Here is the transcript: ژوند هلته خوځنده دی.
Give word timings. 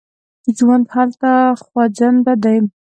ژوند 0.57 0.85
هلته 0.95 1.31
خوځنده 1.63 2.33
دی. 2.43 2.57